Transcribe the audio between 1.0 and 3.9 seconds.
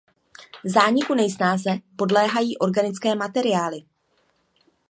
nejsnáze podléhají organické materiály.